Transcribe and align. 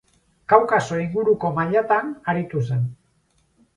Kaukaso 0.53 0.97
inguruko 1.01 1.53
mailatan 1.59 2.11
aritu 2.35 2.67
zen. 2.71 2.85